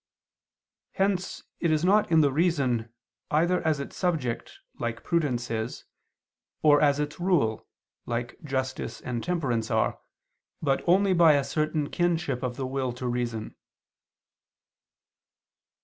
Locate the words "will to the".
12.65-13.09